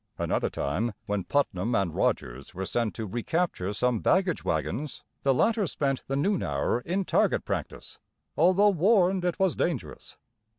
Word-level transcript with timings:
Another 0.17 0.49
time, 0.49 0.93
when 1.05 1.25
Putnam 1.25 1.75
and 1.75 1.93
Rogers 1.93 2.55
were 2.55 2.65
sent 2.65 2.95
to 2.95 3.05
recapture 3.05 3.71
some 3.71 3.99
baggage 3.99 4.43
wagons, 4.43 5.03
the 5.21 5.31
latter 5.31 5.67
spent 5.67 6.03
the 6.07 6.15
noon 6.15 6.41
hour 6.41 6.79
in 6.79 7.05
target 7.05 7.45
practice, 7.45 7.99
although 8.35 8.69
warned 8.71 9.23
it 9.23 9.37
was 9.37 9.55
dangerous. 9.55 10.17